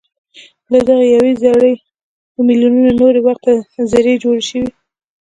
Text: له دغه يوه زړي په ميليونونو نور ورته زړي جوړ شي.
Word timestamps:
له 0.71 0.79
دغه 0.87 1.03
يوه 1.15 1.31
زړي 1.43 1.73
په 2.33 2.39
ميليونونو 2.47 2.91
نور 2.99 3.13
ورته 3.27 3.51
زړي 3.91 4.13
جوړ 4.23 4.37
شي. 4.49 4.61